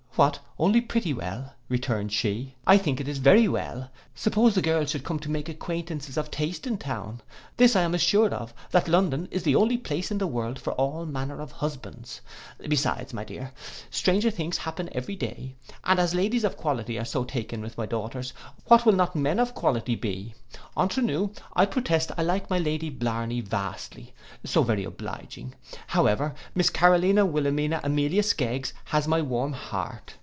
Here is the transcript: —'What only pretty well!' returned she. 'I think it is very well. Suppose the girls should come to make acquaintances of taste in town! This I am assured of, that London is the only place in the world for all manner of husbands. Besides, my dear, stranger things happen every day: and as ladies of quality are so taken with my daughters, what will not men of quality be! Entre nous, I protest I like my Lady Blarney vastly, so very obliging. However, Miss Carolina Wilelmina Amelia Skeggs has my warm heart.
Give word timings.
—'What 0.15 0.39
only 0.59 0.81
pretty 0.81 1.13
well!' 1.13 1.53
returned 1.69 2.11
she. 2.11 2.53
'I 2.67 2.77
think 2.79 2.99
it 2.99 3.07
is 3.07 3.17
very 3.19 3.47
well. 3.47 3.89
Suppose 4.13 4.55
the 4.55 4.61
girls 4.61 4.89
should 4.91 5.05
come 5.05 5.19
to 5.19 5.31
make 5.31 5.47
acquaintances 5.47 6.17
of 6.17 6.29
taste 6.29 6.67
in 6.67 6.77
town! 6.77 7.21
This 7.55 7.77
I 7.77 7.83
am 7.83 7.95
assured 7.95 8.33
of, 8.33 8.53
that 8.71 8.89
London 8.89 9.29
is 9.31 9.43
the 9.43 9.55
only 9.55 9.77
place 9.77 10.11
in 10.11 10.17
the 10.17 10.27
world 10.27 10.59
for 10.59 10.73
all 10.73 11.05
manner 11.05 11.39
of 11.39 11.53
husbands. 11.53 12.19
Besides, 12.59 13.13
my 13.13 13.23
dear, 13.23 13.53
stranger 13.89 14.29
things 14.29 14.57
happen 14.57 14.89
every 14.91 15.15
day: 15.15 15.55
and 15.85 15.97
as 15.97 16.13
ladies 16.13 16.43
of 16.43 16.57
quality 16.57 16.99
are 16.99 17.05
so 17.05 17.23
taken 17.23 17.61
with 17.61 17.77
my 17.77 17.85
daughters, 17.85 18.33
what 18.65 18.85
will 18.85 18.91
not 18.93 19.15
men 19.15 19.39
of 19.39 19.55
quality 19.55 19.95
be! 19.95 20.33
Entre 20.75 21.01
nous, 21.01 21.29
I 21.53 21.65
protest 21.65 22.11
I 22.17 22.23
like 22.23 22.49
my 22.49 22.59
Lady 22.59 22.89
Blarney 22.89 23.39
vastly, 23.39 24.13
so 24.43 24.61
very 24.61 24.83
obliging. 24.83 25.55
However, 25.87 26.35
Miss 26.53 26.69
Carolina 26.69 27.25
Wilelmina 27.25 27.79
Amelia 27.81 28.23
Skeggs 28.23 28.73
has 28.85 29.07
my 29.07 29.21
warm 29.21 29.53
heart. 29.53 30.15